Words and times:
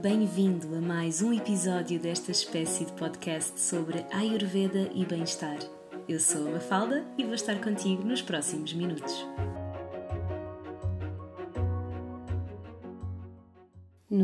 Bem-vindo 0.00 0.76
a 0.76 0.80
mais 0.80 1.22
um 1.22 1.32
episódio 1.32 1.98
desta 1.98 2.30
espécie 2.30 2.84
de 2.84 2.92
podcast 2.92 3.58
sobre 3.58 4.04
Ayurveda 4.12 4.90
e 4.94 5.06
bem-estar. 5.06 5.58
Eu 6.06 6.20
sou 6.20 6.48
a 6.48 6.50
Mafalda 6.50 7.02
e 7.16 7.24
vou 7.24 7.32
estar 7.32 7.58
contigo 7.62 8.04
nos 8.04 8.20
próximos 8.20 8.74
minutos. 8.74 9.26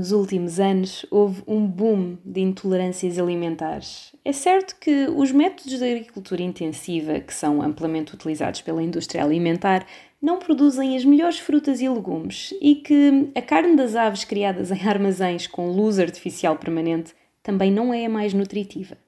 Nos 0.03 0.11
últimos 0.11 0.59
anos 0.59 1.07
houve 1.13 1.45
um 1.47 1.65
boom 1.65 2.19
de 2.25 2.41
intolerâncias 2.41 3.21
alimentares. 3.21 4.13
É 4.25 4.33
certo 4.33 4.75
que 4.81 5.07
os 5.07 5.31
métodos 5.31 5.79
de 5.79 5.85
agricultura 5.85 6.43
intensiva, 6.43 7.21
que 7.21 7.33
são 7.33 7.63
amplamente 7.63 8.13
utilizados 8.13 8.63
pela 8.63 8.83
indústria 8.83 9.23
alimentar, 9.23 9.87
não 10.21 10.41
produzem 10.41 10.97
as 10.97 11.05
melhores 11.05 11.39
frutas 11.39 11.81
e 11.81 11.89
legumes 11.89 12.53
e 12.61 12.75
que 12.75 13.31
a 13.33 13.41
carne 13.41 13.77
das 13.77 13.95
aves 13.95 14.25
criadas 14.25 14.73
em 14.73 14.89
armazéns 14.89 15.47
com 15.47 15.71
luz 15.71 16.01
artificial 16.01 16.57
permanente 16.57 17.15
também 17.41 17.71
não 17.71 17.95
é 17.95 18.05
a 18.05 18.11
mais 18.11 18.35
nutritiva. 18.35 18.99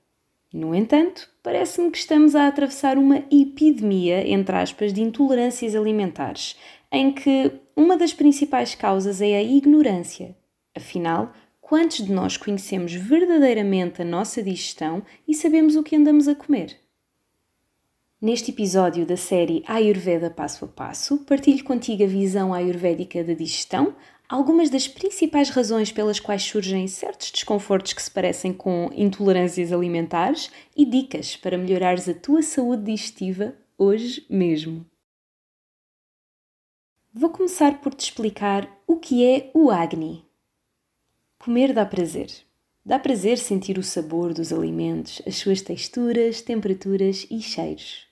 No 0.53 0.73
entanto, 0.77 1.29
parece-me 1.43 1.91
que 1.91 1.99
estamos 1.99 2.37
a 2.37 2.47
atravessar 2.47 2.97
uma 2.99 3.25
epidemia, 3.33 4.25
entre 4.29 4.55
aspas, 4.55 4.93
de 4.93 5.03
intolerâncias 5.03 5.75
alimentares, 5.75 6.55
em 6.93 7.11
que 7.11 7.51
uma 7.75 7.97
das 7.97 8.15
principais 8.15 8.77
causas 8.77 9.21
é 9.21 9.35
a 9.35 9.43
ignorância. 9.43 10.37
Afinal, 10.77 11.33
quantos 11.61 11.99
de 12.05 12.13
nós 12.13 12.37
conhecemos 12.37 12.93
verdadeiramente 12.93 14.03
a 14.03 14.05
nossa 14.05 14.43
digestão 14.43 15.05
e 15.27 15.35
sabemos 15.35 15.77
o 15.77 15.83
que 15.83 15.95
andamos 15.95 16.27
a 16.27 16.35
comer? 16.35 16.81
Neste 18.21 18.51
episódio 18.51 19.07
da 19.07 19.17
série 19.17 19.63
Ayurveda 19.67 20.31
Passo 20.31 20.65
a 20.65 20.69
Passo, 20.69 21.19
partilho 21.27 21.63
contigo 21.63 22.03
a 22.03 22.07
visão 22.07 22.55
ayurvédica 22.55 23.23
da 23.23 23.35
digestão, 23.35 23.95
algumas 24.29 24.71
das 24.71 24.89
principais 24.89 25.51
razões 25.51 25.93
pelas 25.93 26.19
quais 26.19 26.43
surgem 26.43 26.89
certos 26.89 27.31
desconfortos 27.31 27.93
que 27.93 28.03
se 28.03 28.11
parecem 28.11 28.53
com 28.53 28.91
intolerâncias 28.95 29.73
alimentares 29.73 30.51
e 30.75 30.87
dicas 30.87 31.37
para 31.37 31.59
melhorares 31.59 32.09
a 32.09 32.15
tua 32.15 32.43
saúde 32.43 32.85
digestiva 32.85 33.55
hoje 33.77 34.25
mesmo. 34.29 34.87
Vou 37.13 37.31
começar 37.31 37.81
por 37.81 37.95
te 37.95 38.05
explicar 38.05 38.69
o 38.87 38.97
que 38.97 39.25
é 39.25 39.51
o 39.55 39.71
Agni. 39.71 40.24
Comer 41.45 41.75
dá 41.75 41.85
prazer. 41.85 42.29
Dá 42.87 42.99
prazer 42.99 43.37
sentir 43.37 43.77
o 43.77 43.83
sabor 43.83 44.33
dos 44.33 44.51
alimentos, 44.51 45.21
as 45.27 45.37
suas 45.37 45.61
texturas, 45.61 46.41
temperaturas 46.41 47.27
e 47.31 47.39
cheiros. 47.43 48.07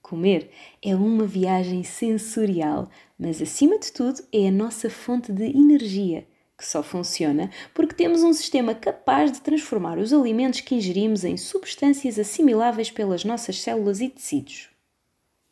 Comer 0.00 0.48
é 0.82 0.96
uma 0.96 1.26
viagem 1.26 1.84
sensorial, 1.84 2.88
mas 3.18 3.42
acima 3.42 3.78
de 3.78 3.92
tudo 3.92 4.22
é 4.32 4.48
a 4.48 4.50
nossa 4.50 4.88
fonte 4.88 5.30
de 5.30 5.44
energia, 5.44 6.26
que 6.56 6.66
só 6.66 6.82
funciona 6.82 7.50
porque 7.74 7.94
temos 7.94 8.22
um 8.22 8.32
sistema 8.32 8.74
capaz 8.74 9.32
de 9.32 9.42
transformar 9.42 9.98
os 9.98 10.10
alimentos 10.10 10.62
que 10.62 10.74
ingerimos 10.74 11.24
em 11.24 11.36
substâncias 11.36 12.18
assimiláveis 12.18 12.90
pelas 12.90 13.22
nossas 13.22 13.60
células 13.60 14.00
e 14.00 14.08
tecidos. 14.08 14.70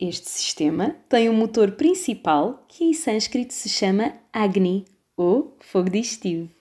Este 0.00 0.30
sistema 0.30 0.96
tem 1.06 1.28
um 1.28 1.34
motor 1.34 1.72
principal 1.72 2.64
que 2.66 2.82
em 2.82 2.94
sânscrito 2.94 3.52
se 3.52 3.68
chama 3.68 4.14
Agni, 4.32 4.86
ou 5.14 5.54
fogo 5.60 5.90
digestivo. 5.90 6.55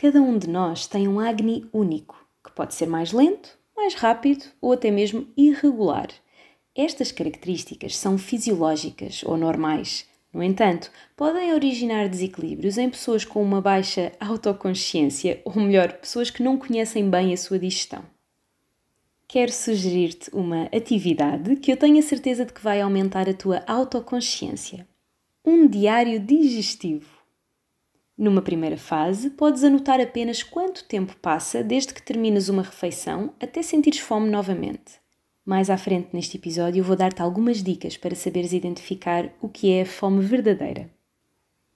Cada 0.00 0.22
um 0.22 0.38
de 0.38 0.48
nós 0.48 0.86
tem 0.86 1.06
um 1.06 1.20
Agni 1.20 1.68
único, 1.72 2.16
que 2.42 2.52
pode 2.52 2.74
ser 2.74 2.86
mais 2.86 3.12
lento, 3.12 3.58
mais 3.76 3.94
rápido 3.94 4.44
ou 4.60 4.72
até 4.72 4.90
mesmo 4.90 5.26
irregular 5.36 6.08
estas 6.74 7.10
características 7.10 7.96
são 7.96 8.16
fisiológicas 8.16 9.22
ou 9.24 9.36
normais. 9.36 10.06
No 10.32 10.42
entanto, 10.42 10.90
podem 11.16 11.52
originar 11.52 12.08
desequilíbrios 12.08 12.78
em 12.78 12.88
pessoas 12.88 13.24
com 13.24 13.42
uma 13.42 13.60
baixa 13.60 14.12
autoconsciência, 14.20 15.42
ou 15.44 15.56
melhor, 15.56 15.92
pessoas 15.94 16.30
que 16.30 16.42
não 16.42 16.56
conhecem 16.56 17.10
bem 17.10 17.32
a 17.32 17.36
sua 17.36 17.58
digestão. 17.58 18.02
Quero 19.26 19.52
sugerir-te 19.52 20.30
uma 20.32 20.64
atividade 20.66 21.56
que 21.56 21.72
eu 21.72 21.76
tenho 21.76 21.98
a 21.98 22.02
certeza 22.02 22.46
de 22.46 22.52
que 22.52 22.62
vai 22.62 22.80
aumentar 22.80 23.28
a 23.28 23.34
tua 23.34 23.62
autoconsciência. 23.66 24.86
Um 25.44 25.66
diário 25.66 26.20
digestivo. 26.20 27.19
Numa 28.20 28.42
primeira 28.42 28.76
fase, 28.76 29.30
podes 29.30 29.64
anotar 29.64 29.98
apenas 29.98 30.42
quanto 30.42 30.84
tempo 30.84 31.16
passa 31.22 31.64
desde 31.64 31.94
que 31.94 32.02
terminas 32.02 32.50
uma 32.50 32.60
refeição 32.60 33.32
até 33.40 33.62
sentires 33.62 33.98
fome 33.98 34.28
novamente. 34.28 35.00
Mais 35.42 35.70
à 35.70 35.78
frente 35.78 36.10
neste 36.12 36.36
episódio 36.36 36.84
vou 36.84 36.94
dar-te 36.94 37.22
algumas 37.22 37.62
dicas 37.62 37.96
para 37.96 38.14
saberes 38.14 38.52
identificar 38.52 39.30
o 39.40 39.48
que 39.48 39.72
é 39.72 39.80
a 39.80 39.86
fome 39.86 40.20
verdadeira. 40.20 40.90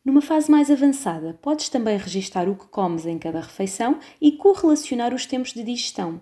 Numa 0.04 0.20
fase 0.20 0.50
mais 0.50 0.70
avançada, 0.70 1.32
podes 1.40 1.70
também 1.70 1.96
registar 1.96 2.46
o 2.46 2.54
que 2.54 2.66
comes 2.66 3.06
em 3.06 3.18
cada 3.18 3.40
refeição 3.40 3.98
e 4.20 4.32
correlacionar 4.32 5.14
os 5.14 5.24
tempos 5.24 5.54
de 5.54 5.62
digestão. 5.62 6.20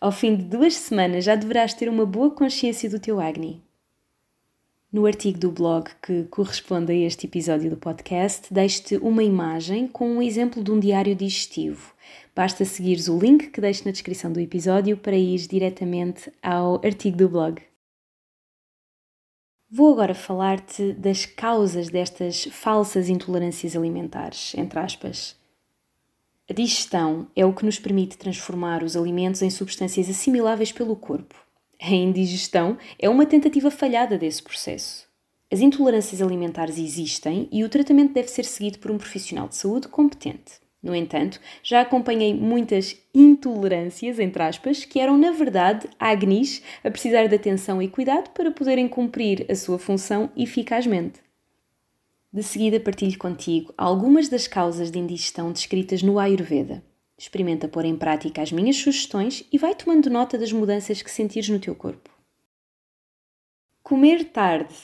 Ao 0.00 0.10
fim 0.10 0.34
de 0.34 0.42
duas 0.42 0.74
semanas 0.74 1.24
já 1.24 1.36
deverás 1.36 1.72
ter 1.74 1.88
uma 1.88 2.04
boa 2.04 2.32
consciência 2.32 2.90
do 2.90 2.98
teu 2.98 3.20
Agni. 3.20 3.63
No 4.94 5.06
artigo 5.06 5.40
do 5.40 5.50
blog 5.50 5.90
que 6.00 6.22
corresponde 6.30 6.92
a 6.92 6.94
este 6.94 7.26
episódio 7.26 7.68
do 7.68 7.76
podcast, 7.76 8.54
deixo-te 8.54 8.96
uma 8.98 9.24
imagem 9.24 9.88
com 9.88 10.08
um 10.08 10.22
exemplo 10.22 10.62
de 10.62 10.70
um 10.70 10.78
diário 10.78 11.16
digestivo. 11.16 11.92
Basta 12.32 12.64
seguires 12.64 13.08
o 13.08 13.18
link 13.18 13.48
que 13.48 13.60
deixo 13.60 13.84
na 13.84 13.90
descrição 13.90 14.32
do 14.32 14.38
episódio 14.38 14.96
para 14.96 15.16
ir 15.16 15.48
diretamente 15.48 16.32
ao 16.40 16.76
artigo 16.76 17.16
do 17.16 17.28
blog. 17.28 17.60
Vou 19.68 19.92
agora 19.94 20.14
falar-te 20.14 20.92
das 20.92 21.26
causas 21.26 21.88
destas 21.88 22.44
falsas 22.52 23.08
intolerâncias 23.08 23.74
alimentares, 23.74 24.54
entre 24.54 24.78
aspas. 24.78 25.36
A 26.48 26.52
digestão 26.52 27.26
é 27.34 27.44
o 27.44 27.52
que 27.52 27.64
nos 27.64 27.80
permite 27.80 28.16
transformar 28.16 28.84
os 28.84 28.96
alimentos 28.96 29.42
em 29.42 29.50
substâncias 29.50 30.08
assimiláveis 30.08 30.70
pelo 30.70 30.94
corpo. 30.94 31.43
A 31.80 31.90
indigestão 31.90 32.78
é 32.98 33.08
uma 33.08 33.26
tentativa 33.26 33.70
falhada 33.70 34.16
desse 34.16 34.42
processo. 34.42 35.06
As 35.52 35.60
intolerâncias 35.60 36.20
alimentares 36.20 36.78
existem 36.78 37.48
e 37.52 37.62
o 37.62 37.68
tratamento 37.68 38.12
deve 38.12 38.28
ser 38.28 38.44
seguido 38.44 38.78
por 38.78 38.90
um 38.90 38.98
profissional 38.98 39.48
de 39.48 39.56
saúde 39.56 39.88
competente. 39.88 40.64
No 40.82 40.94
entanto, 40.94 41.40
já 41.62 41.80
acompanhei 41.80 42.34
muitas 42.34 42.96
intolerâncias, 43.14 44.18
entre 44.18 44.42
aspas, 44.42 44.84
que 44.84 45.00
eram 45.00 45.16
na 45.16 45.30
verdade 45.30 45.88
agnis 45.98 46.62
a 46.82 46.90
precisar 46.90 47.26
de 47.26 47.34
atenção 47.34 47.80
e 47.80 47.88
cuidado 47.88 48.30
para 48.30 48.50
poderem 48.50 48.86
cumprir 48.86 49.46
a 49.48 49.54
sua 49.54 49.78
função 49.78 50.30
eficazmente. 50.36 51.20
De 52.30 52.42
seguida 52.42 52.80
partilho 52.80 53.16
contigo 53.16 53.72
algumas 53.78 54.28
das 54.28 54.46
causas 54.46 54.90
de 54.90 54.98
indigestão 54.98 55.52
descritas 55.52 56.02
no 56.02 56.18
Ayurveda. 56.18 56.82
Experimenta 57.16 57.68
pôr 57.68 57.84
em 57.84 57.96
prática 57.96 58.42
as 58.42 58.50
minhas 58.50 58.76
sugestões 58.76 59.46
e 59.52 59.56
vai 59.56 59.74
tomando 59.74 60.10
nota 60.10 60.36
das 60.36 60.52
mudanças 60.52 61.00
que 61.00 61.10
sentires 61.10 61.48
no 61.48 61.60
teu 61.60 61.74
corpo. 61.74 62.10
Comer 63.82 64.24
tarde. 64.24 64.74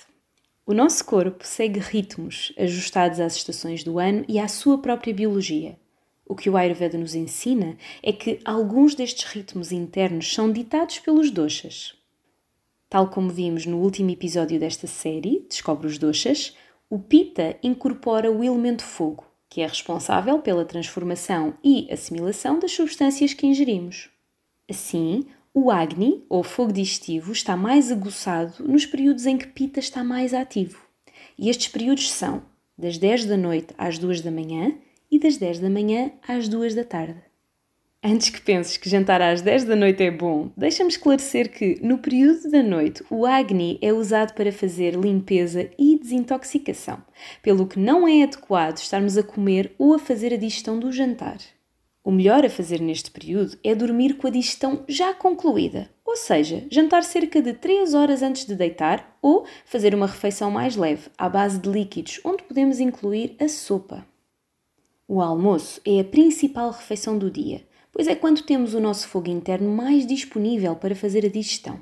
O 0.64 0.72
nosso 0.72 1.04
corpo 1.04 1.44
segue 1.44 1.80
ritmos 1.80 2.52
ajustados 2.56 3.18
às 3.18 3.34
estações 3.34 3.82
do 3.82 3.98
ano 3.98 4.24
e 4.28 4.38
à 4.38 4.46
sua 4.46 4.78
própria 4.78 5.12
biologia. 5.12 5.76
O 6.24 6.36
que 6.36 6.48
o 6.48 6.56
Ayurveda 6.56 6.96
nos 6.96 7.16
ensina 7.16 7.76
é 8.00 8.12
que 8.12 8.38
alguns 8.44 8.94
destes 8.94 9.24
ritmos 9.24 9.72
internos 9.72 10.32
são 10.32 10.52
ditados 10.52 11.00
pelos 11.00 11.32
doshas. 11.32 11.96
Tal 12.88 13.08
como 13.10 13.30
vimos 13.30 13.66
no 13.66 13.78
último 13.78 14.10
episódio 14.10 14.60
desta 14.60 14.86
série, 14.86 15.44
Descobre 15.48 15.88
os 15.88 15.98
Doshas, 15.98 16.56
o 16.88 16.98
Pitta 16.98 17.56
incorpora 17.62 18.30
o 18.30 18.44
elemento 18.44 18.84
fogo 18.84 19.29
que 19.50 19.60
é 19.60 19.66
responsável 19.66 20.38
pela 20.38 20.64
transformação 20.64 21.54
e 21.62 21.88
assimilação 21.92 22.60
das 22.60 22.70
substâncias 22.70 23.34
que 23.34 23.48
ingerimos. 23.48 24.08
Assim, 24.70 25.26
o 25.52 25.72
Agni, 25.72 26.24
ou 26.28 26.44
fogo 26.44 26.72
digestivo, 26.72 27.32
está 27.32 27.56
mais 27.56 27.90
aguçado 27.90 28.62
nos 28.62 28.86
períodos 28.86 29.26
em 29.26 29.36
que 29.36 29.48
Pita 29.48 29.80
está 29.80 30.04
mais 30.04 30.32
ativo. 30.32 30.80
E 31.36 31.50
estes 31.50 31.66
períodos 31.66 32.08
são 32.12 32.42
das 32.78 32.96
10 32.96 33.26
da 33.26 33.36
noite 33.36 33.74
às 33.76 33.98
2 33.98 34.20
da 34.20 34.30
manhã 34.30 34.72
e 35.10 35.18
das 35.18 35.36
10 35.36 35.58
da 35.58 35.68
manhã 35.68 36.12
às 36.26 36.48
2 36.48 36.76
da 36.76 36.84
tarde. 36.84 37.29
Antes 38.02 38.30
que 38.30 38.40
penses 38.40 38.78
que 38.78 38.88
jantar 38.88 39.20
às 39.20 39.42
10 39.42 39.64
da 39.64 39.76
noite 39.76 40.02
é 40.02 40.10
bom, 40.10 40.50
deixa-me 40.56 40.88
esclarecer 40.88 41.52
que, 41.52 41.78
no 41.82 41.98
período 41.98 42.50
da 42.50 42.62
noite, 42.62 43.04
o 43.10 43.26
Agni 43.26 43.78
é 43.82 43.92
usado 43.92 44.32
para 44.32 44.50
fazer 44.50 44.94
limpeza 44.94 45.68
e 45.78 45.98
desintoxicação, 45.98 47.02
pelo 47.42 47.66
que 47.66 47.78
não 47.78 48.08
é 48.08 48.22
adequado 48.22 48.78
estarmos 48.78 49.18
a 49.18 49.22
comer 49.22 49.74
ou 49.78 49.92
a 49.92 49.98
fazer 49.98 50.32
a 50.32 50.38
digestão 50.38 50.80
do 50.80 50.90
jantar. 50.90 51.36
O 52.02 52.10
melhor 52.10 52.42
a 52.42 52.48
fazer 52.48 52.80
neste 52.80 53.10
período 53.10 53.58
é 53.62 53.74
dormir 53.74 54.14
com 54.14 54.26
a 54.26 54.30
digestão 54.30 54.82
já 54.88 55.12
concluída, 55.12 55.90
ou 56.02 56.16
seja, 56.16 56.66
jantar 56.70 57.04
cerca 57.04 57.42
de 57.42 57.52
3 57.52 57.92
horas 57.92 58.22
antes 58.22 58.46
de 58.46 58.54
deitar 58.54 59.14
ou 59.20 59.44
fazer 59.66 59.94
uma 59.94 60.06
refeição 60.06 60.50
mais 60.50 60.74
leve, 60.74 61.10
à 61.18 61.28
base 61.28 61.58
de 61.58 61.68
líquidos, 61.68 62.18
onde 62.24 62.44
podemos 62.44 62.80
incluir 62.80 63.36
a 63.38 63.46
sopa. 63.46 64.06
O 65.06 65.20
almoço 65.20 65.82
é 65.84 66.00
a 66.00 66.04
principal 66.04 66.70
refeição 66.70 67.18
do 67.18 67.30
dia 67.30 67.68
pois 67.92 68.06
é 68.06 68.14
quando 68.14 68.42
temos 68.42 68.74
o 68.74 68.80
nosso 68.80 69.08
fogo 69.08 69.30
interno 69.30 69.70
mais 69.70 70.06
disponível 70.06 70.76
para 70.76 70.94
fazer 70.94 71.24
a 71.24 71.28
digestão. 71.28 71.80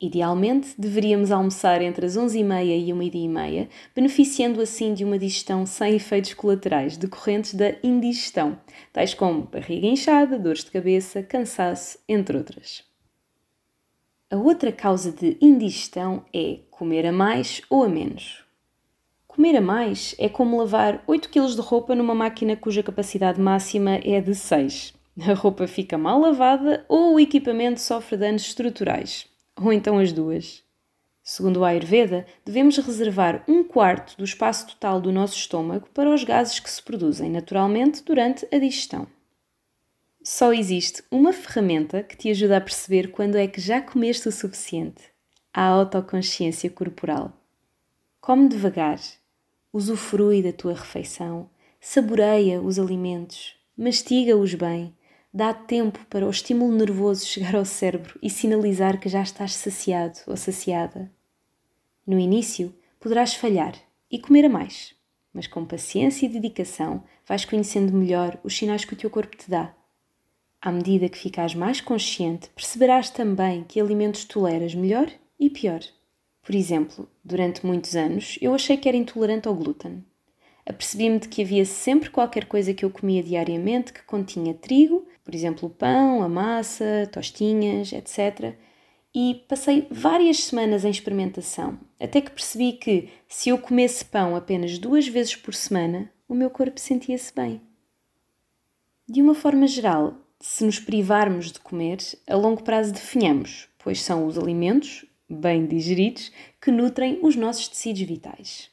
Idealmente, 0.00 0.74
deveríamos 0.76 1.30
almoçar 1.30 1.80
entre 1.80 2.04
as 2.04 2.16
11h30 2.16 2.88
e 2.88 2.92
1h30, 2.92 3.68
beneficiando 3.94 4.60
assim 4.60 4.92
de 4.92 5.04
uma 5.04 5.18
digestão 5.18 5.64
sem 5.64 5.94
efeitos 5.94 6.34
colaterais 6.34 6.96
decorrentes 6.96 7.54
da 7.54 7.74
indigestão, 7.82 8.58
tais 8.92 9.14
como 9.14 9.42
barriga 9.42 9.86
inchada, 9.86 10.38
dores 10.38 10.64
de 10.64 10.70
cabeça, 10.70 11.22
cansaço, 11.22 11.98
entre 12.08 12.36
outras. 12.36 12.84
A 14.30 14.36
outra 14.36 14.72
causa 14.72 15.12
de 15.12 15.38
indigestão 15.40 16.24
é 16.34 16.58
comer 16.70 17.06
a 17.06 17.12
mais 17.12 17.62
ou 17.70 17.84
a 17.84 17.88
menos. 17.88 18.44
Comer 19.28 19.56
a 19.56 19.60
mais 19.60 20.14
é 20.18 20.28
como 20.28 20.58
lavar 20.58 21.02
8 21.06 21.28
kg 21.28 21.46
de 21.54 21.60
roupa 21.60 21.94
numa 21.94 22.14
máquina 22.14 22.56
cuja 22.56 22.82
capacidade 22.82 23.40
máxima 23.40 23.94
é 24.04 24.20
de 24.20 24.34
6. 24.34 24.92
A 25.20 25.32
roupa 25.32 25.66
fica 25.66 25.96
mal 25.96 26.18
lavada 26.18 26.84
ou 26.88 27.14
o 27.14 27.20
equipamento 27.20 27.80
sofre 27.80 28.16
danos 28.16 28.42
estruturais 28.42 29.32
ou 29.56 29.72
então 29.72 29.98
as 29.98 30.12
duas. 30.12 30.62
Segundo 31.22 31.60
o 31.60 31.64
Ayurveda, 31.64 32.26
devemos 32.44 32.76
reservar 32.76 33.44
um 33.48 33.64
quarto 33.64 34.16
do 34.18 34.24
espaço 34.24 34.66
total 34.66 35.00
do 35.00 35.10
nosso 35.10 35.36
estômago 35.36 35.88
para 35.94 36.12
os 36.12 36.22
gases 36.22 36.60
que 36.60 36.70
se 36.70 36.82
produzem 36.82 37.30
naturalmente 37.30 38.02
durante 38.02 38.46
a 38.52 38.58
digestão. 38.58 39.06
Só 40.22 40.52
existe 40.52 41.02
uma 41.10 41.32
ferramenta 41.32 42.02
que 42.02 42.16
te 42.16 42.30
ajuda 42.30 42.56
a 42.56 42.60
perceber 42.60 43.10
quando 43.10 43.36
é 43.36 43.46
que 43.46 43.60
já 43.60 43.80
comeste 43.80 44.28
o 44.28 44.32
suficiente: 44.32 45.04
a 45.52 45.62
autoconsciência 45.62 46.68
corporal. 46.68 47.32
Come 48.20 48.48
devagar, 48.48 49.00
usufrui 49.72 50.42
da 50.42 50.52
tua 50.52 50.74
refeição, 50.74 51.48
saboreia 51.80 52.60
os 52.60 52.78
alimentos, 52.78 53.54
mastiga-os 53.76 54.54
bem 54.54 54.94
Dá 55.36 55.52
tempo 55.52 55.98
para 56.08 56.24
o 56.24 56.30
estímulo 56.30 56.72
nervoso 56.76 57.26
chegar 57.26 57.56
ao 57.56 57.64
cérebro 57.64 58.16
e 58.22 58.30
sinalizar 58.30 59.00
que 59.00 59.08
já 59.08 59.20
estás 59.20 59.52
saciado 59.56 60.20
ou 60.28 60.36
saciada. 60.36 61.10
No 62.06 62.20
início, 62.20 62.72
poderás 63.00 63.34
falhar 63.34 63.74
e 64.08 64.16
comer 64.16 64.44
a 64.44 64.48
mais, 64.48 64.94
mas 65.32 65.48
com 65.48 65.64
paciência 65.64 66.26
e 66.26 66.28
dedicação 66.28 67.02
vais 67.26 67.44
conhecendo 67.44 67.92
melhor 67.92 68.38
os 68.44 68.56
sinais 68.56 68.84
que 68.84 68.94
o 68.94 68.96
teu 68.96 69.10
corpo 69.10 69.36
te 69.36 69.50
dá. 69.50 69.74
À 70.62 70.70
medida 70.70 71.08
que 71.08 71.18
ficas 71.18 71.52
mais 71.52 71.80
consciente, 71.80 72.48
perceberás 72.50 73.10
também 73.10 73.64
que 73.64 73.80
alimentos 73.80 74.24
toleras 74.24 74.72
melhor 74.72 75.10
e 75.36 75.50
pior. 75.50 75.80
Por 76.44 76.54
exemplo, 76.54 77.08
durante 77.24 77.66
muitos 77.66 77.96
anos 77.96 78.38
eu 78.40 78.54
achei 78.54 78.76
que 78.76 78.88
era 78.88 78.96
intolerante 78.96 79.48
ao 79.48 79.54
glúten. 79.56 80.04
Apercebi-me 80.64 81.18
de 81.18 81.28
que 81.28 81.42
havia 81.42 81.64
sempre 81.64 82.08
qualquer 82.08 82.46
coisa 82.46 82.72
que 82.72 82.84
eu 82.84 82.90
comia 82.90 83.22
diariamente 83.22 83.92
que 83.92 84.02
continha 84.04 84.54
trigo 84.54 85.04
por 85.24 85.34
exemplo, 85.34 85.68
o 85.68 85.72
pão, 85.72 86.22
a 86.22 86.28
massa, 86.28 87.08
tostinhas, 87.10 87.92
etc. 87.92 88.54
E 89.14 89.44
passei 89.48 89.86
várias 89.90 90.44
semanas 90.44 90.84
em 90.84 90.90
experimentação, 90.90 91.78
até 91.98 92.20
que 92.20 92.30
percebi 92.30 92.74
que 92.74 93.08
se 93.26 93.48
eu 93.48 93.58
comesse 93.58 94.04
pão 94.04 94.36
apenas 94.36 94.78
duas 94.78 95.08
vezes 95.08 95.34
por 95.34 95.54
semana, 95.54 96.10
o 96.28 96.34
meu 96.34 96.50
corpo 96.50 96.78
sentia-se 96.78 97.34
bem. 97.34 97.60
De 99.08 99.22
uma 99.22 99.34
forma 99.34 99.66
geral, 99.66 100.14
se 100.40 100.64
nos 100.64 100.78
privarmos 100.78 101.52
de 101.52 101.60
comer, 101.60 101.98
a 102.28 102.36
longo 102.36 102.62
prazo 102.62 102.92
definhamos, 102.92 103.68
pois 103.78 104.02
são 104.02 104.26
os 104.26 104.36
alimentos, 104.36 105.06
bem 105.28 105.66
digeridos, 105.66 106.32
que 106.60 106.70
nutrem 106.70 107.18
os 107.22 107.36
nossos 107.36 107.68
tecidos 107.68 108.02
vitais. 108.02 108.70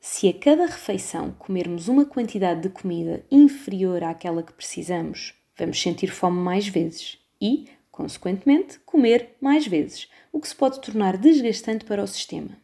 Se 0.00 0.28
a 0.28 0.32
cada 0.32 0.66
refeição 0.66 1.32
comermos 1.38 1.88
uma 1.88 2.04
quantidade 2.04 2.62
de 2.62 2.68
comida 2.68 3.24
inferior 3.30 4.02
àquela 4.02 4.42
que 4.42 4.52
precisamos, 4.52 5.34
vamos 5.56 5.80
sentir 5.80 6.08
fome 6.08 6.38
mais 6.38 6.68
vezes 6.68 7.18
e, 7.40 7.66
consequentemente, 7.90 8.78
comer 8.80 9.30
mais 9.40 9.66
vezes, 9.66 10.08
o 10.32 10.40
que 10.40 10.48
se 10.48 10.54
pode 10.54 10.80
tornar 10.80 11.16
desgastante 11.16 11.84
para 11.84 12.02
o 12.02 12.06
sistema. 12.06 12.62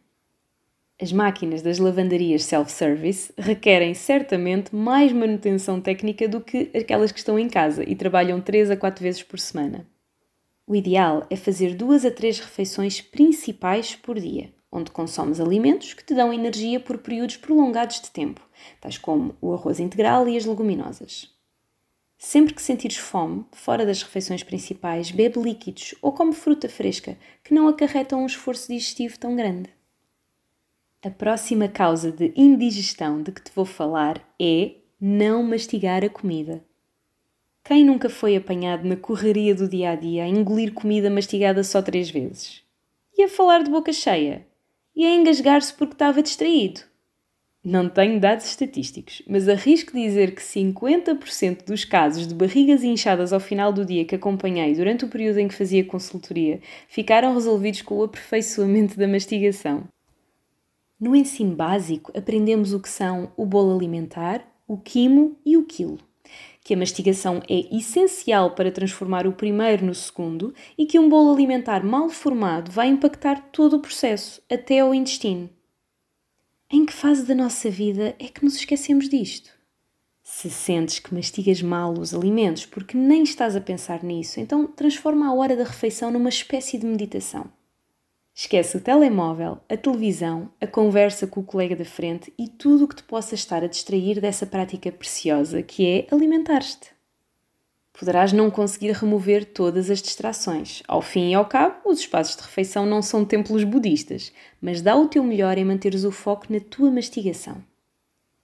As 1.01 1.13
máquinas 1.13 1.61
das 1.61 1.79
lavandarias 1.79 2.43
self-service 2.43 3.31
requerem 3.37 3.93
certamente 3.93 4.75
mais 4.75 5.13
manutenção 5.13 5.79
técnica 5.79 6.27
do 6.27 6.41
que 6.41 6.69
aquelas 6.75 7.11
que 7.11 7.19
estão 7.19 7.39
em 7.39 7.47
casa 7.47 7.83
e 7.89 7.95
trabalham 7.95 8.41
3 8.41 8.71
a 8.71 8.75
4 8.75 9.01
vezes 9.01 9.23
por 9.23 9.39
semana. 9.39 9.87
O 10.67 10.75
ideal 10.75 11.25
é 11.29 11.37
fazer 11.37 11.73
duas 11.73 12.03
a 12.03 12.11
três 12.11 12.39
refeições 12.39 12.99
principais 12.99 13.95
por 13.95 14.19
dia, 14.19 14.53
onde 14.69 14.91
consomes 14.91 15.39
alimentos 15.39 15.93
que 15.93 16.03
te 16.03 16.13
dão 16.13 16.33
energia 16.33 16.81
por 16.81 16.97
períodos 16.97 17.37
prolongados 17.37 18.01
de 18.01 18.11
tempo, 18.11 18.41
tais 18.81 18.97
como 18.97 19.35
o 19.39 19.53
arroz 19.53 19.79
integral 19.79 20.27
e 20.27 20.35
as 20.35 20.45
leguminosas. 20.45 21.38
Sempre 22.21 22.53
que 22.53 22.61
sentires 22.61 22.97
fome, 22.97 23.45
fora 23.53 23.85
das 23.85 24.03
refeições 24.03 24.43
principais, 24.43 25.09
bebe 25.09 25.39
líquidos 25.39 25.95
ou 26.01 26.11
come 26.11 26.33
fruta 26.33 26.67
fresca, 26.67 27.17
que 27.41 27.53
não 27.53 27.65
acarretam 27.65 28.21
um 28.21 28.25
esforço 28.25 28.67
digestivo 28.67 29.17
tão 29.17 29.37
grande. 29.37 29.69
A 31.01 31.09
próxima 31.09 31.69
causa 31.69 32.11
de 32.11 32.33
indigestão 32.35 33.23
de 33.23 33.31
que 33.31 33.41
te 33.41 33.51
vou 33.55 33.63
falar 33.63 34.21
é 34.37 34.75
não 34.99 35.41
mastigar 35.41 36.03
a 36.03 36.09
comida. 36.09 36.61
Quem 37.63 37.85
nunca 37.85 38.09
foi 38.09 38.35
apanhado 38.35 38.85
na 38.85 38.97
correria 38.97 39.55
do 39.55 39.69
dia 39.69 39.91
a 39.91 39.95
dia 39.95 40.25
a 40.25 40.27
engolir 40.27 40.73
comida 40.73 41.09
mastigada 41.09 41.63
só 41.63 41.81
três 41.81 42.09
vezes? 42.09 42.61
E 43.17 43.23
a 43.23 43.29
falar 43.29 43.63
de 43.63 43.71
boca 43.71 43.93
cheia? 43.93 44.45
E 44.93 45.05
a 45.05 45.15
engasgar-se 45.15 45.73
porque 45.73 45.93
estava 45.93 46.21
distraído? 46.21 46.81
Não 47.63 47.89
tenho 47.89 48.21
dados 48.21 48.45
estatísticos, 48.45 49.21
mas 49.27 49.49
arrisco 49.49 49.91
dizer 49.91 50.33
que 50.33 50.41
50% 50.41 51.65
dos 51.65 51.83
casos 51.83 52.25
de 52.25 52.33
barrigas 52.33 52.85
inchadas 52.85 53.33
ao 53.33 53.39
final 53.39 53.73
do 53.73 53.83
dia 53.83 54.05
que 54.05 54.15
acompanhei 54.15 54.73
durante 54.73 55.03
o 55.03 55.09
período 55.09 55.39
em 55.39 55.47
que 55.49 55.53
fazia 55.53 55.83
consultoria 55.83 56.61
ficaram 56.87 57.33
resolvidos 57.33 57.81
com 57.81 57.95
o 57.95 58.03
aperfeiçoamento 58.03 58.97
da 58.97 59.09
mastigação. 59.09 59.83
No 60.97 61.13
ensino 61.13 61.53
básico, 61.53 62.17
aprendemos 62.17 62.73
o 62.73 62.79
que 62.79 62.89
são 62.89 63.33
o 63.35 63.45
bolo 63.45 63.75
alimentar, 63.75 64.41
o 64.65 64.77
quimo 64.77 65.37
e 65.45 65.57
o 65.57 65.65
quilo. 65.65 65.99
Que 66.63 66.73
a 66.73 66.77
mastigação 66.77 67.41
é 67.49 67.75
essencial 67.75 68.51
para 68.51 68.71
transformar 68.71 69.27
o 69.27 69.33
primeiro 69.33 69.85
no 69.85 69.93
segundo 69.93 70.53
e 70.77 70.85
que 70.85 70.97
um 70.99 71.09
bolo 71.09 71.33
alimentar 71.33 71.83
mal 71.83 72.09
formado 72.09 72.71
vai 72.71 72.87
impactar 72.87 73.49
todo 73.51 73.75
o 73.75 73.81
processo, 73.81 74.41
até 74.49 74.79
ao 74.79 74.93
intestino. 74.93 75.49
Em 76.71 76.85
que 76.85 76.93
fase 76.93 77.25
da 77.25 77.33
nossa 77.33 77.67
vida 77.67 78.15
é 78.19 78.27
que 78.27 78.43
nos 78.45 78.55
esquecemos 78.55 79.09
disto? 79.09 79.49
Se 80.21 80.51
sentes 80.51 80.99
que 80.99 81.11
mastigas 81.11 81.63
mal 81.63 81.97
os 81.97 82.13
alimentos 82.13 82.63
porque 82.63 82.95
nem 82.95 83.23
estás 83.23 83.55
a 83.55 83.61
pensar 83.61 84.03
nisso, 84.03 84.39
então 84.39 84.67
transforma 84.67 85.27
a 85.27 85.33
hora 85.33 85.57
da 85.57 85.63
refeição 85.63 86.11
numa 86.11 86.29
espécie 86.29 86.77
de 86.77 86.85
meditação. 86.85 87.51
Esquece 88.35 88.77
o 88.77 88.81
telemóvel, 88.81 89.57
a 89.67 89.75
televisão, 89.75 90.51
a 90.61 90.67
conversa 90.67 91.25
com 91.25 91.39
o 91.39 91.43
colega 91.43 91.75
da 91.75 91.85
frente 91.85 92.31
e 92.37 92.47
tudo 92.47 92.83
o 92.83 92.87
que 92.87 92.97
te 92.97 93.03
possa 93.03 93.33
estar 93.33 93.63
a 93.63 93.67
distrair 93.67 94.21
dessa 94.21 94.45
prática 94.45 94.91
preciosa 94.91 95.63
que 95.63 95.87
é 95.87 96.07
alimentar-te 96.13 96.98
poderás 97.99 98.31
não 98.31 98.49
conseguir 98.49 98.93
remover 98.93 99.43
todas 99.43 99.89
as 99.89 100.01
distrações. 100.01 100.81
Ao 100.87 101.01
fim 101.01 101.31
e 101.31 101.33
ao 101.33 101.45
cabo, 101.45 101.75
os 101.83 101.99
espaços 101.99 102.37
de 102.37 102.43
refeição 102.43 102.85
não 102.85 103.01
são 103.01 103.25
templos 103.25 103.65
budistas, 103.65 104.31
mas 104.61 104.81
dá 104.81 104.95
o 104.95 105.09
teu 105.09 105.21
melhor 105.21 105.57
em 105.57 105.65
manteres 105.65 106.05
o 106.05 106.11
foco 106.11 106.45
na 106.49 106.61
tua 106.61 106.89
mastigação. 106.89 107.61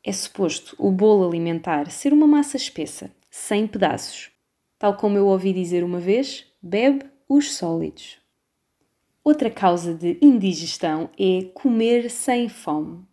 É 0.03 0.11
suposto 0.11 0.75
o 0.77 0.91
bolo 0.91 1.25
alimentar 1.25 1.89
ser 1.89 2.11
uma 2.11 2.27
massa 2.27 2.57
espessa, 2.57 3.09
sem 3.31 3.65
pedaços. 3.65 4.29
Tal 4.77 4.97
como 4.97 5.17
eu 5.17 5.25
ouvi 5.25 5.53
dizer 5.53 5.85
uma 5.85 5.99
vez, 5.99 6.45
bebe 6.61 7.05
os 7.27 7.55
sólidos. 7.55 8.17
Outra 9.23 9.49
causa 9.49 9.93
de 9.93 10.17
indigestão 10.21 11.09
é 11.17 11.45
comer 11.53 12.11
sem 12.11 12.49
fome. 12.49 13.05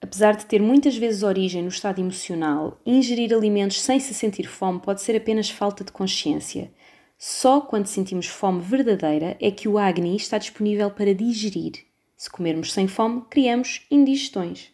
Apesar 0.00 0.34
de 0.34 0.46
ter 0.46 0.62
muitas 0.62 0.96
vezes 0.96 1.22
origem 1.22 1.62
no 1.62 1.68
estado 1.68 2.00
emocional, 2.00 2.80
ingerir 2.86 3.34
alimentos 3.34 3.80
sem 3.82 4.00
se 4.00 4.14
sentir 4.14 4.48
fome 4.48 4.80
pode 4.80 5.02
ser 5.02 5.14
apenas 5.14 5.50
falta 5.50 5.84
de 5.84 5.92
consciência. 5.92 6.72
Só 7.18 7.60
quando 7.60 7.86
sentimos 7.86 8.26
fome 8.26 8.62
verdadeira 8.62 9.36
é 9.38 9.50
que 9.50 9.68
o 9.68 9.76
Agni 9.76 10.16
está 10.16 10.38
disponível 10.38 10.90
para 10.90 11.14
digerir. 11.14 11.84
Se 12.16 12.30
comermos 12.30 12.72
sem 12.72 12.88
fome, 12.88 13.22
criamos 13.28 13.86
indigestões. 13.90 14.72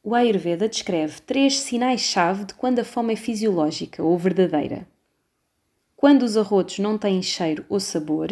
O 0.00 0.14
Ayurveda 0.14 0.68
descreve 0.68 1.20
três 1.22 1.58
sinais-chave 1.58 2.44
de 2.44 2.54
quando 2.54 2.78
a 2.78 2.84
fome 2.84 3.14
é 3.14 3.16
fisiológica 3.16 4.04
ou 4.04 4.16
verdadeira. 4.16 4.86
Quando 5.96 6.22
os 6.22 6.36
arrotos 6.36 6.78
não 6.78 6.96
têm 6.96 7.20
cheiro 7.20 7.64
ou 7.68 7.80
sabor, 7.80 8.28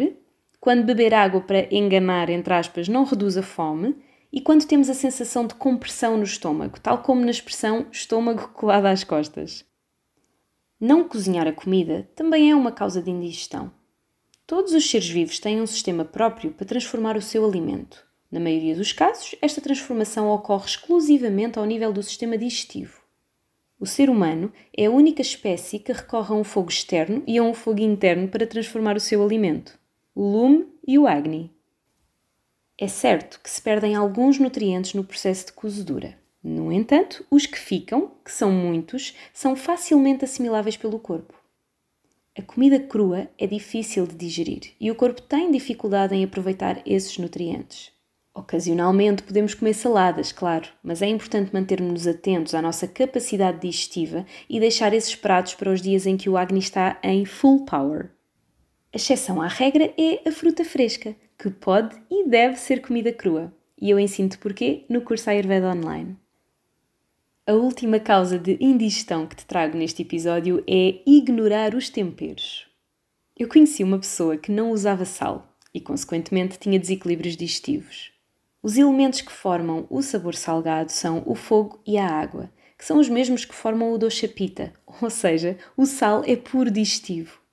quando 0.61 0.85
beber 0.85 1.13
água 1.13 1.41
para 1.41 1.67
enganar, 1.75 2.29
entre 2.29 2.53
aspas, 2.53 2.87
não 2.87 3.03
reduz 3.03 3.35
a 3.35 3.43
fome 3.43 3.97
e 4.35 4.41
quando 4.41 4.67
temos 4.67 4.89
a 4.89 4.93
sensação 4.93 5.47
de 5.47 5.55
compressão 5.55 6.17
no 6.17 6.23
estômago, 6.23 6.77
tal 6.81 7.01
como 7.01 7.23
na 7.23 7.31
expressão 7.31 7.87
estômago 7.89 8.49
colado 8.49 8.87
às 8.87 9.01
costas. 9.01 9.63
Não 10.77 11.07
cozinhar 11.07 11.47
a 11.47 11.53
comida 11.53 12.09
também 12.13 12.51
é 12.51 12.55
uma 12.55 12.73
causa 12.73 13.01
de 13.01 13.09
indigestão. 13.09 13.71
Todos 14.45 14.73
os 14.73 14.89
seres 14.89 15.07
vivos 15.07 15.39
têm 15.39 15.61
um 15.61 15.65
sistema 15.65 16.03
próprio 16.03 16.51
para 16.51 16.67
transformar 16.67 17.15
o 17.15 17.21
seu 17.21 17.45
alimento. 17.45 18.05
Na 18.29 18.41
maioria 18.41 18.75
dos 18.75 18.91
casos, 18.91 19.35
esta 19.41 19.61
transformação 19.61 20.29
ocorre 20.29 20.65
exclusivamente 20.65 21.57
ao 21.57 21.65
nível 21.65 21.93
do 21.93 22.03
sistema 22.03 22.37
digestivo. 22.37 22.99
O 23.79 23.85
ser 23.85 24.09
humano 24.09 24.51
é 24.77 24.87
a 24.87 24.91
única 24.91 25.21
espécie 25.21 25.79
que 25.79 25.93
recorre 25.93 26.33
a 26.33 26.37
um 26.37 26.43
fogo 26.43 26.69
externo 26.69 27.23
e 27.25 27.37
a 27.37 27.43
um 27.43 27.53
fogo 27.53 27.79
interno 27.79 28.27
para 28.27 28.45
transformar 28.45 28.97
o 28.97 28.99
seu 28.99 29.23
alimento: 29.23 29.79
o 30.13 30.23
lume 30.23 30.67
e 30.85 30.99
o 30.99 31.07
agni. 31.07 31.54
É 32.77 32.87
certo 32.89 33.39
que 33.41 33.49
se 33.49 33.61
perdem 33.61 33.95
alguns 33.95 34.37
nutrientes 34.37 34.93
no 34.93 35.03
processo 35.03 35.45
de 35.45 35.53
cozedura. 35.53 36.17
No 36.43 36.71
entanto, 36.71 37.25
os 37.31 37.45
que 37.45 37.57
ficam, 37.57 38.11
que 38.23 38.31
são 38.31 38.51
muitos, 38.51 39.15
são 39.33 39.55
facilmente 39.55 40.25
assimiláveis 40.25 40.75
pelo 40.75 40.99
corpo. 40.99 41.33
A 42.37 42.41
comida 42.41 42.77
crua 42.77 43.29
é 43.37 43.47
difícil 43.47 44.05
de 44.05 44.13
digerir 44.13 44.73
e 44.77 44.91
o 44.91 44.95
corpo 44.95 45.21
tem 45.21 45.49
dificuldade 45.49 46.13
em 46.13 46.23
aproveitar 46.25 46.81
esses 46.85 47.17
nutrientes. 47.17 47.93
Ocasionalmente 48.33 49.23
podemos 49.23 49.53
comer 49.53 49.73
saladas, 49.73 50.33
claro, 50.33 50.67
mas 50.83 51.01
é 51.01 51.07
importante 51.07 51.53
mantermos-nos 51.53 52.05
atentos 52.05 52.53
à 52.53 52.61
nossa 52.61 52.85
capacidade 52.85 53.61
digestiva 53.61 54.25
e 54.49 54.59
deixar 54.59 54.93
esses 54.93 55.15
pratos 55.15 55.55
para 55.55 55.71
os 55.71 55.81
dias 55.81 56.05
em 56.05 56.17
que 56.17 56.29
o 56.29 56.35
Agni 56.35 56.59
está 56.59 56.99
em 57.01 57.23
full 57.23 57.63
power. 57.63 58.11
A 58.93 58.97
exceção 58.97 59.41
à 59.41 59.47
regra 59.47 59.93
é 59.97 60.27
a 60.27 60.31
fruta 60.33 60.65
fresca, 60.65 61.15
que 61.37 61.49
pode 61.49 61.95
e 62.09 62.27
deve 62.27 62.57
ser 62.57 62.81
comida 62.81 63.11
crua. 63.11 63.53
E 63.79 63.89
eu 63.89 63.99
ensino-te 63.99 64.37
porquê 64.37 64.85
no 64.89 65.01
curso 65.01 65.29
Ayurveda 65.29 65.69
Online. 65.69 66.17
A 67.47 67.53
última 67.53 67.99
causa 67.99 68.39
de 68.39 68.57
indigestão 68.59 69.27
que 69.27 69.35
te 69.35 69.45
trago 69.45 69.77
neste 69.77 70.01
episódio 70.01 70.63
é 70.67 71.01
ignorar 71.05 71.75
os 71.75 71.89
temperos. 71.89 72.65
Eu 73.37 73.47
conheci 73.47 73.83
uma 73.83 73.99
pessoa 73.99 74.37
que 74.37 74.51
não 74.51 74.71
usava 74.71 75.05
sal 75.05 75.55
e, 75.73 75.79
consequentemente, 75.79 76.57
tinha 76.57 76.79
desequilíbrios 76.79 77.35
digestivos. 77.35 78.11
Os 78.63 78.77
elementos 78.77 79.21
que 79.21 79.31
formam 79.31 79.85
o 79.91 80.01
sabor 80.01 80.33
salgado 80.33 80.91
são 80.91 81.21
o 81.25 81.35
fogo 81.35 81.79
e 81.85 81.99
a 81.99 82.07
água, 82.07 82.49
que 82.75 82.83
são 82.83 82.97
os 82.97 83.07
mesmos 83.07 83.45
que 83.45 83.53
formam 83.53 83.93
o 83.93 83.97
doce 83.97 84.27
pita, 84.27 84.73
ou 84.99 85.09
seja, 85.11 85.55
o 85.77 85.85
sal 85.85 86.23
é 86.25 86.35
puro 86.35 86.71
digestivo. 86.71 87.44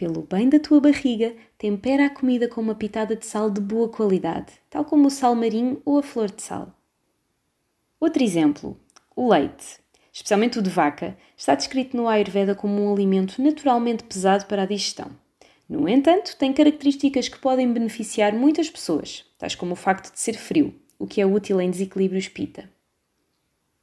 Pelo 0.00 0.22
bem 0.22 0.48
da 0.48 0.58
tua 0.58 0.80
barriga, 0.80 1.36
tempera 1.58 2.06
a 2.06 2.08
comida 2.08 2.48
com 2.48 2.58
uma 2.58 2.74
pitada 2.74 3.14
de 3.14 3.26
sal 3.26 3.50
de 3.50 3.60
boa 3.60 3.86
qualidade, 3.86 4.50
tal 4.70 4.82
como 4.82 5.08
o 5.08 5.10
sal 5.10 5.34
marinho 5.34 5.82
ou 5.84 5.98
a 5.98 6.02
flor 6.02 6.30
de 6.30 6.40
sal. 6.40 6.74
Outro 8.00 8.22
exemplo, 8.22 8.80
o 9.14 9.28
leite, 9.28 9.78
especialmente 10.10 10.58
o 10.58 10.62
de 10.62 10.70
vaca, 10.70 11.18
está 11.36 11.54
descrito 11.54 11.98
no 11.98 12.08
Ayurveda 12.08 12.54
como 12.54 12.82
um 12.82 12.90
alimento 12.90 13.42
naturalmente 13.42 14.02
pesado 14.02 14.46
para 14.46 14.62
a 14.62 14.66
digestão. 14.66 15.10
No 15.68 15.86
entanto, 15.86 16.34
tem 16.38 16.50
características 16.50 17.28
que 17.28 17.38
podem 17.38 17.70
beneficiar 17.70 18.32
muitas 18.32 18.70
pessoas, 18.70 19.26
tais 19.36 19.54
como 19.54 19.74
o 19.74 19.76
facto 19.76 20.10
de 20.10 20.18
ser 20.18 20.38
frio, 20.38 20.74
o 20.98 21.06
que 21.06 21.20
é 21.20 21.26
útil 21.26 21.60
em 21.60 21.70
desequilíbrios 21.70 22.26
pita. 22.26 22.70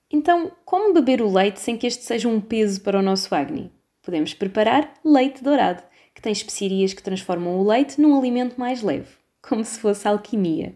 Então, 0.09 0.51
como 0.65 0.95
beber 0.95 1.21
o 1.21 1.31
leite 1.31 1.59
sem 1.59 1.77
que 1.77 1.85
este 1.85 2.03
seja 2.03 2.27
um 2.27 2.41
peso 2.41 2.81
para 2.81 2.97
o 2.97 3.03
nosso 3.03 3.35
Agni? 3.35 3.71
Podemos 4.01 4.33
preparar 4.33 4.93
leite 5.05 5.43
dourado, 5.43 5.83
que 6.17 6.21
tem 6.21 6.31
especiarias 6.31 6.95
que 6.95 7.03
transformam 7.03 7.59
o 7.59 7.63
leite 7.63 8.01
num 8.01 8.17
alimento 8.17 8.59
mais 8.59 8.81
leve, 8.81 9.07
como 9.39 9.63
se 9.63 9.79
fosse 9.79 10.07
alquimia. 10.07 10.75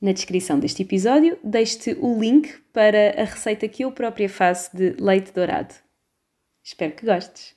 Na 0.00 0.10
descrição 0.10 0.58
deste 0.58 0.82
episódio, 0.82 1.38
deixo-te 1.44 1.96
o 2.00 2.18
link 2.18 2.52
para 2.72 3.22
a 3.22 3.24
receita 3.24 3.68
que 3.68 3.84
eu 3.84 3.92
própria 3.92 4.28
faço 4.28 4.76
de 4.76 4.96
leite 4.98 5.32
dourado. 5.32 5.72
Espero 6.60 6.92
que 6.92 7.06
gostes! 7.06 7.54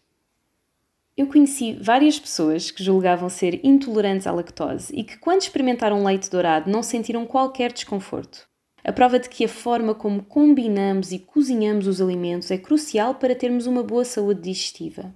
Eu 1.17 1.25
conheci 1.25 1.73
várias 1.73 2.19
pessoas 2.19 2.69
que 2.69 2.83
julgavam 2.83 3.29
ser 3.29 3.65
intolerantes 3.65 4.27
à 4.27 4.31
lactose 4.31 4.93
e 4.95 5.03
que, 5.03 5.17
quando 5.17 5.41
experimentaram 5.41 6.03
leite 6.03 6.29
dourado, 6.29 6.69
não 6.69 6.83
sentiram 6.83 7.25
qualquer 7.25 7.73
desconforto. 7.73 8.47
A 8.83 8.93
prova 8.93 9.17
de 9.17 9.27
que 9.27 9.43
a 9.43 9.49
forma 9.49 9.95
como 9.95 10.21
combinamos 10.21 11.11
e 11.11 11.17
cozinhamos 11.17 11.87
os 11.87 11.99
alimentos 11.99 12.51
é 12.51 12.59
crucial 12.59 13.15
para 13.15 13.33
termos 13.33 13.65
uma 13.65 13.81
boa 13.81 14.05
saúde 14.05 14.41
digestiva. 14.41 15.11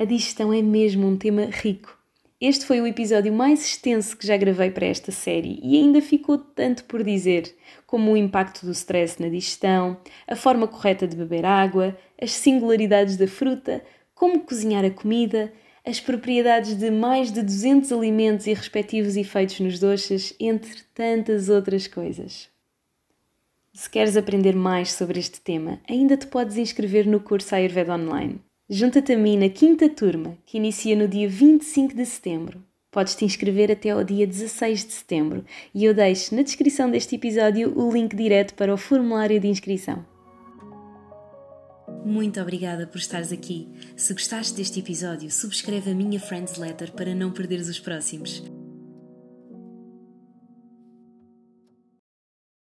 A 0.00 0.06
digestão 0.06 0.50
é 0.50 0.62
mesmo 0.62 1.06
um 1.06 1.14
tema 1.14 1.50
rico. 1.50 1.94
Este 2.40 2.64
foi 2.64 2.80
o 2.80 2.86
episódio 2.86 3.30
mais 3.30 3.62
extenso 3.62 4.16
que 4.16 4.26
já 4.26 4.34
gravei 4.34 4.70
para 4.70 4.86
esta 4.86 5.12
série 5.12 5.60
e 5.62 5.76
ainda 5.76 6.00
ficou 6.00 6.38
tanto 6.38 6.84
por 6.84 7.04
dizer, 7.04 7.54
como 7.86 8.10
o 8.10 8.16
impacto 8.16 8.64
do 8.64 8.72
stress 8.72 9.20
na 9.20 9.28
digestão, 9.28 10.00
a 10.26 10.34
forma 10.34 10.66
correta 10.66 11.06
de 11.06 11.14
beber 11.14 11.44
água, 11.44 11.94
as 12.18 12.32
singularidades 12.32 13.18
da 13.18 13.26
fruta, 13.26 13.84
como 14.14 14.40
cozinhar 14.40 14.86
a 14.86 14.90
comida, 14.90 15.52
as 15.84 16.00
propriedades 16.00 16.78
de 16.78 16.90
mais 16.90 17.30
de 17.30 17.42
200 17.42 17.92
alimentos 17.92 18.46
e 18.46 18.54
respectivos 18.54 19.18
efeitos 19.18 19.60
nos 19.60 19.78
doces, 19.78 20.34
entre 20.40 20.80
tantas 20.94 21.50
outras 21.50 21.86
coisas. 21.86 22.48
Se 23.74 23.90
queres 23.90 24.16
aprender 24.16 24.56
mais 24.56 24.92
sobre 24.92 25.20
este 25.20 25.42
tema, 25.42 25.78
ainda 25.86 26.16
te 26.16 26.26
podes 26.26 26.56
inscrever 26.56 27.06
no 27.06 27.20
curso 27.20 27.54
Ayurveda 27.54 27.92
Online. 27.96 28.40
Junta-te 28.72 29.14
a 29.14 29.18
mim 29.18 29.36
na 29.36 29.48
quinta 29.48 29.88
turma, 29.88 30.38
que 30.46 30.56
inicia 30.56 30.94
no 30.94 31.08
dia 31.08 31.28
25 31.28 31.92
de 31.92 32.06
setembro. 32.06 32.64
Podes 32.88 33.16
te 33.16 33.24
inscrever 33.24 33.68
até 33.68 33.90
ao 33.90 34.04
dia 34.04 34.24
16 34.24 34.84
de 34.84 34.92
setembro 34.92 35.44
e 35.74 35.84
eu 35.84 35.92
deixo 35.92 36.36
na 36.36 36.42
descrição 36.42 36.88
deste 36.88 37.16
episódio 37.16 37.76
o 37.76 37.92
link 37.92 38.14
direto 38.14 38.54
para 38.54 38.72
o 38.72 38.76
formulário 38.76 39.40
de 39.40 39.48
inscrição. 39.48 40.06
Muito 42.06 42.40
obrigada 42.40 42.86
por 42.86 42.98
estares 42.98 43.32
aqui. 43.32 43.68
Se 43.96 44.12
gostaste 44.12 44.54
deste 44.54 44.78
episódio, 44.78 45.28
subscreve 45.32 45.90
a 45.90 45.94
minha 45.94 46.20
Friends 46.20 46.56
Letter 46.56 46.92
para 46.92 47.12
não 47.12 47.32
perderes 47.32 47.68
os 47.68 47.80
próximos. 47.80 48.40